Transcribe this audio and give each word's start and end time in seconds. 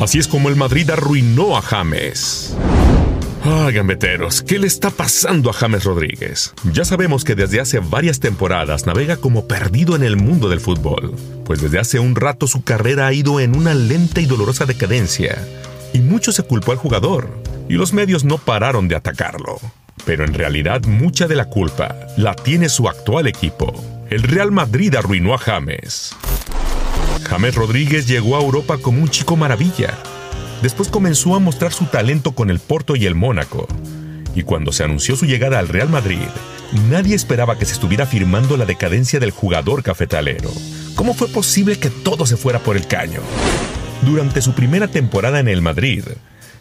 Así 0.00 0.18
es 0.18 0.26
como 0.26 0.48
el 0.48 0.56
Madrid 0.56 0.88
arruinó 0.88 1.58
a 1.58 1.60
James. 1.60 2.56
Ay, 3.44 3.74
gambeteros, 3.74 4.42
¿qué 4.42 4.58
le 4.58 4.66
está 4.66 4.88
pasando 4.88 5.50
a 5.50 5.52
James 5.52 5.84
Rodríguez? 5.84 6.54
Ya 6.72 6.86
sabemos 6.86 7.22
que 7.22 7.34
desde 7.34 7.60
hace 7.60 7.80
varias 7.80 8.18
temporadas 8.18 8.86
navega 8.86 9.18
como 9.18 9.46
perdido 9.46 9.96
en 9.96 10.02
el 10.02 10.16
mundo 10.16 10.48
del 10.48 10.60
fútbol, 10.60 11.14
pues 11.44 11.60
desde 11.60 11.78
hace 11.78 11.98
un 11.98 12.16
rato 12.16 12.46
su 12.46 12.64
carrera 12.64 13.06
ha 13.06 13.12
ido 13.12 13.40
en 13.40 13.54
una 13.54 13.74
lenta 13.74 14.22
y 14.22 14.26
dolorosa 14.26 14.64
decadencia, 14.64 15.38
y 15.92 16.00
mucho 16.00 16.32
se 16.32 16.44
culpó 16.44 16.72
al 16.72 16.78
jugador, 16.78 17.28
y 17.68 17.74
los 17.74 17.92
medios 17.92 18.24
no 18.24 18.38
pararon 18.38 18.88
de 18.88 18.96
atacarlo. 18.96 19.58
Pero 20.06 20.24
en 20.24 20.32
realidad 20.32 20.84
mucha 20.86 21.26
de 21.26 21.36
la 21.36 21.44
culpa 21.46 21.94
la 22.16 22.34
tiene 22.34 22.70
su 22.70 22.88
actual 22.88 23.26
equipo. 23.26 23.72
El 24.08 24.22
Real 24.22 24.50
Madrid 24.50 24.94
arruinó 24.94 25.34
a 25.34 25.38
James. 25.38 26.14
James 27.24 27.54
Rodríguez 27.54 28.06
llegó 28.06 28.36
a 28.36 28.40
Europa 28.40 28.78
como 28.78 29.02
un 29.02 29.08
chico 29.08 29.36
maravilla. 29.36 29.96
Después 30.62 30.88
comenzó 30.88 31.34
a 31.34 31.38
mostrar 31.38 31.72
su 31.72 31.86
talento 31.86 32.32
con 32.32 32.50
el 32.50 32.58
Porto 32.58 32.96
y 32.96 33.06
el 33.06 33.14
Mónaco. 33.14 33.66
Y 34.34 34.42
cuando 34.42 34.72
se 34.72 34.84
anunció 34.84 35.16
su 35.16 35.26
llegada 35.26 35.58
al 35.58 35.68
Real 35.68 35.88
Madrid, 35.88 36.28
nadie 36.88 37.14
esperaba 37.14 37.58
que 37.58 37.64
se 37.64 37.72
estuviera 37.72 38.06
firmando 38.06 38.56
la 38.56 38.66
decadencia 38.66 39.20
del 39.20 39.30
jugador 39.30 39.82
cafetalero. 39.82 40.50
¿Cómo 40.94 41.14
fue 41.14 41.28
posible 41.28 41.78
que 41.78 41.90
todo 41.90 42.26
se 42.26 42.36
fuera 42.36 42.58
por 42.58 42.76
el 42.76 42.86
caño? 42.86 43.20
Durante 44.02 44.42
su 44.42 44.52
primera 44.52 44.88
temporada 44.88 45.40
en 45.40 45.48
el 45.48 45.62
Madrid, 45.62 46.04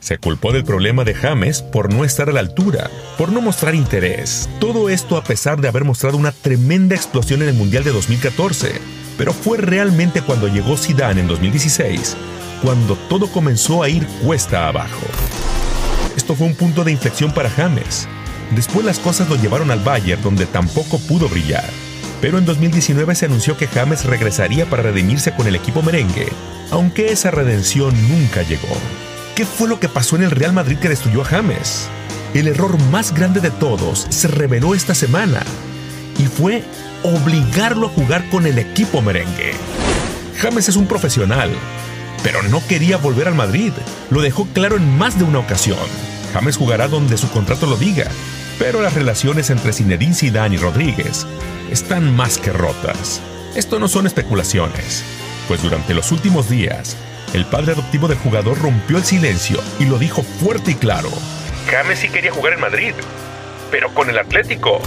se 0.00 0.18
culpó 0.18 0.52
del 0.52 0.64
problema 0.64 1.04
de 1.04 1.14
James 1.14 1.62
por 1.62 1.92
no 1.92 2.04
estar 2.04 2.28
a 2.28 2.32
la 2.32 2.40
altura, 2.40 2.90
por 3.16 3.32
no 3.32 3.40
mostrar 3.40 3.74
interés. 3.74 4.48
Todo 4.60 4.90
esto 4.90 5.16
a 5.16 5.24
pesar 5.24 5.60
de 5.60 5.68
haber 5.68 5.84
mostrado 5.84 6.16
una 6.16 6.32
tremenda 6.32 6.94
explosión 6.94 7.42
en 7.42 7.48
el 7.48 7.54
Mundial 7.54 7.84
de 7.84 7.92
2014. 7.92 8.97
Pero 9.18 9.34
fue 9.34 9.58
realmente 9.58 10.22
cuando 10.22 10.48
llegó 10.48 10.78
Zidane 10.78 11.20
en 11.20 11.28
2016 11.28 12.16
cuando 12.62 12.96
todo 13.08 13.28
comenzó 13.28 13.82
a 13.82 13.88
ir 13.88 14.06
cuesta 14.24 14.68
abajo. 14.68 15.06
Esto 16.16 16.34
fue 16.34 16.46
un 16.46 16.54
punto 16.54 16.84
de 16.84 16.92
inflexión 16.92 17.32
para 17.32 17.50
James. 17.50 18.08
Después 18.54 18.84
las 18.84 18.98
cosas 18.98 19.28
lo 19.28 19.36
llevaron 19.36 19.70
al 19.70 19.80
Bayern 19.80 20.22
donde 20.22 20.46
tampoco 20.46 20.98
pudo 20.98 21.28
brillar. 21.28 21.68
Pero 22.20 22.38
en 22.38 22.46
2019 22.46 23.14
se 23.14 23.26
anunció 23.26 23.56
que 23.56 23.68
James 23.68 24.04
regresaría 24.04 24.66
para 24.66 24.82
redimirse 24.82 25.32
con 25.32 25.46
el 25.46 25.54
equipo 25.54 25.82
merengue, 25.82 26.28
aunque 26.70 27.12
esa 27.12 27.30
redención 27.30 27.94
nunca 28.08 28.42
llegó. 28.42 28.76
¿Qué 29.36 29.44
fue 29.44 29.68
lo 29.68 29.78
que 29.78 29.88
pasó 29.88 30.16
en 30.16 30.24
el 30.24 30.32
Real 30.32 30.52
Madrid 30.52 30.78
que 30.78 30.88
destruyó 30.88 31.22
a 31.22 31.26
James? 31.26 31.88
El 32.34 32.48
error 32.48 32.76
más 32.90 33.14
grande 33.14 33.40
de 33.40 33.52
todos 33.52 34.06
se 34.10 34.26
reveló 34.26 34.74
esta 34.74 34.94
semana 34.94 35.42
y 36.18 36.24
fue 36.24 36.64
obligarlo 37.02 37.86
a 37.86 37.90
jugar 37.90 38.28
con 38.30 38.46
el 38.46 38.58
equipo 38.58 39.02
merengue. 39.02 39.52
James 40.40 40.68
es 40.68 40.76
un 40.76 40.86
profesional, 40.86 41.50
pero 42.22 42.42
no 42.44 42.64
quería 42.66 42.96
volver 42.96 43.28
al 43.28 43.34
Madrid. 43.34 43.72
Lo 44.10 44.20
dejó 44.20 44.46
claro 44.52 44.76
en 44.76 44.98
más 44.98 45.18
de 45.18 45.24
una 45.24 45.40
ocasión. 45.40 45.78
James 46.32 46.56
jugará 46.56 46.88
donde 46.88 47.16
su 47.16 47.28
contrato 47.30 47.66
lo 47.66 47.76
diga, 47.76 48.06
pero 48.58 48.82
las 48.82 48.94
relaciones 48.94 49.50
entre 49.50 49.72
Zinedine 49.72 50.14
Zidane 50.14 50.56
y 50.56 50.58
Rodríguez 50.58 51.26
están 51.70 52.14
más 52.14 52.38
que 52.38 52.52
rotas. 52.52 53.20
Esto 53.54 53.78
no 53.78 53.88
son 53.88 54.06
especulaciones, 54.06 55.02
pues 55.48 55.62
durante 55.62 55.94
los 55.94 56.12
últimos 56.12 56.48
días, 56.48 56.96
el 57.34 57.44
padre 57.44 57.72
adoptivo 57.72 58.08
del 58.08 58.18
jugador 58.18 58.58
rompió 58.60 58.98
el 58.98 59.04
silencio 59.04 59.60
y 59.78 59.84
lo 59.84 59.98
dijo 59.98 60.22
fuerte 60.22 60.72
y 60.72 60.74
claro. 60.74 61.10
James 61.70 61.98
sí 61.98 62.08
quería 62.08 62.32
jugar 62.32 62.54
en 62.54 62.60
Madrid, 62.60 62.94
pero 63.70 63.92
con 63.94 64.08
el 64.08 64.18
Atlético. 64.18 64.80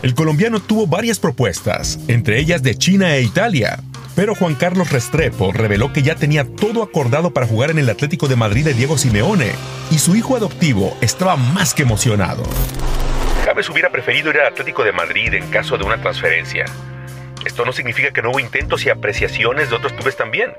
El 0.00 0.14
colombiano 0.14 0.60
tuvo 0.60 0.86
varias 0.86 1.18
propuestas, 1.18 1.98
entre 2.06 2.38
ellas 2.38 2.62
de 2.62 2.76
China 2.76 3.16
e 3.16 3.22
Italia, 3.22 3.80
pero 4.14 4.36
Juan 4.36 4.54
Carlos 4.54 4.92
Restrepo 4.92 5.50
reveló 5.52 5.92
que 5.92 6.02
ya 6.02 6.14
tenía 6.14 6.44
todo 6.44 6.84
acordado 6.84 7.32
para 7.32 7.48
jugar 7.48 7.72
en 7.72 7.78
el 7.78 7.90
Atlético 7.90 8.28
de 8.28 8.36
Madrid 8.36 8.64
de 8.64 8.74
Diego 8.74 8.96
Simeone, 8.96 9.50
y 9.90 9.98
su 9.98 10.14
hijo 10.14 10.36
adoptivo 10.36 10.96
estaba 11.00 11.36
más 11.36 11.74
que 11.74 11.82
emocionado. 11.82 12.44
James 13.44 13.68
hubiera 13.70 13.90
preferido 13.90 14.30
ir 14.30 14.38
al 14.38 14.46
Atlético 14.46 14.84
de 14.84 14.92
Madrid 14.92 15.34
en 15.34 15.50
caso 15.50 15.76
de 15.76 15.84
una 15.84 16.00
transferencia. 16.00 16.66
Esto 17.44 17.64
no 17.64 17.72
significa 17.72 18.12
que 18.12 18.22
no 18.22 18.30
hubo 18.30 18.38
intentos 18.38 18.86
y 18.86 18.90
apreciaciones 18.90 19.68
de 19.68 19.76
otros 19.76 19.94
clubes 19.94 20.16
también. 20.16 20.52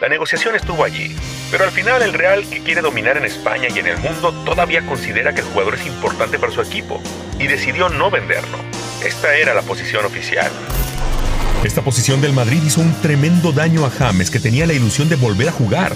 La 0.00 0.08
negociación 0.08 0.54
estuvo 0.54 0.84
allí, 0.84 1.16
pero 1.50 1.64
al 1.64 1.70
final 1.72 2.00
el 2.02 2.12
Real, 2.12 2.44
que 2.48 2.62
quiere 2.62 2.80
dominar 2.80 3.16
en 3.16 3.24
España 3.24 3.68
y 3.74 3.78
en 3.80 3.88
el 3.88 3.98
mundo, 3.98 4.32
todavía 4.44 4.86
considera 4.86 5.34
que 5.34 5.40
el 5.40 5.46
jugador 5.46 5.74
es 5.74 5.86
importante 5.86 6.38
para 6.38 6.52
su 6.52 6.60
equipo 6.60 7.02
y 7.42 7.48
decidió 7.48 7.88
no 7.88 8.10
venderlo. 8.10 8.58
Esta 9.04 9.34
era 9.34 9.52
la 9.52 9.62
posición 9.62 10.04
oficial. 10.04 10.50
Esta 11.64 11.82
posición 11.82 12.20
del 12.20 12.32
Madrid 12.32 12.62
hizo 12.64 12.80
un 12.80 12.94
tremendo 13.00 13.52
daño 13.52 13.84
a 13.84 13.90
James 13.90 14.30
que 14.30 14.40
tenía 14.40 14.66
la 14.66 14.72
ilusión 14.72 15.08
de 15.08 15.16
volver 15.16 15.48
a 15.48 15.52
jugar, 15.52 15.94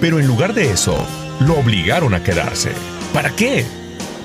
pero 0.00 0.20
en 0.20 0.26
lugar 0.26 0.54
de 0.54 0.70
eso, 0.70 1.06
lo 1.40 1.54
obligaron 1.58 2.14
a 2.14 2.22
quedarse. 2.22 2.72
¿Para 3.12 3.30
qué? 3.30 3.64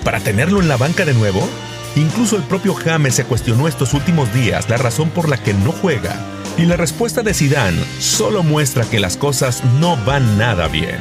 ¿Para 0.04 0.20
tenerlo 0.20 0.62
en 0.62 0.68
la 0.68 0.78
banca 0.78 1.06
de 1.06 1.14
nuevo? 1.14 1.48
Incluso 1.96 2.36
el 2.36 2.44
propio 2.44 2.76
James 2.76 3.16
se 3.16 3.26
cuestionó 3.26 3.68
estos 3.68 3.94
últimos 3.94 4.32
días 4.34 4.70
la 4.70 4.78
razón 4.78 5.10
por 5.10 5.28
la 5.28 5.38
que 5.38 5.54
no 5.54 5.72
juega 5.72 6.16
y 6.58 6.66
la 6.66 6.76
respuesta 6.76 7.24
de 7.24 7.34
Zidane 7.34 7.84
solo 8.00 8.44
muestra 8.44 8.84
que 8.84 9.00
las 9.00 9.18
cosas 9.18 9.64
no 9.80 9.98
van 10.06 10.38
nada 10.38 10.68
bien. 10.68 11.00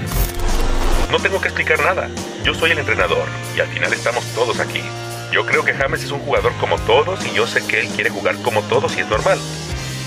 No 1.10 1.18
tengo 1.18 1.40
que 1.40 1.48
explicar 1.48 1.80
nada. 1.80 2.08
Yo 2.44 2.54
soy 2.54 2.70
el 2.70 2.78
entrenador 2.78 3.28
y 3.56 3.60
al 3.60 3.68
final 3.68 3.92
estamos 3.92 4.24
todos 4.34 4.60
aquí. 4.60 4.82
Yo 5.30 5.44
creo 5.44 5.64
que 5.64 5.74
James 5.74 6.02
es 6.02 6.10
un 6.10 6.20
jugador 6.20 6.52
como 6.54 6.78
todos 6.78 7.24
y 7.26 7.34
yo 7.34 7.46
sé 7.46 7.64
que 7.66 7.80
él 7.80 7.88
quiere 7.88 8.10
jugar 8.10 8.36
como 8.42 8.62
todos 8.62 8.96
y 8.96 9.00
es 9.00 9.08
normal. 9.08 9.38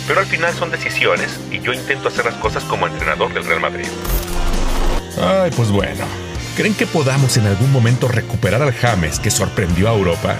Pero 0.08 0.20
al 0.20 0.26
final 0.26 0.54
son 0.54 0.72
decisiones 0.72 1.40
y 1.52 1.60
yo 1.60 1.74
intento 1.74 2.08
hacer 2.08 2.26
las 2.26 2.34
cosas 2.36 2.64
como 2.64 2.88
entrenador 2.88 3.32
del 3.34 3.46
Real 3.46 3.60
Madrid. 3.60 3.86
Ay, 5.22 5.52
pues 5.56 5.70
bueno. 5.70 6.06
¿Creen 6.56 6.74
que 6.74 6.88
podamos 6.88 7.38
en 7.38 7.46
algún 7.46 7.72
momento 7.72 8.08
recuperar 8.08 8.62
al 8.62 8.74
James 8.74 9.20
que 9.20 9.32
sorprendió 9.32 9.90
a 9.90 9.94
Europa? 9.94 10.36